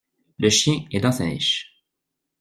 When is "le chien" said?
0.39-0.83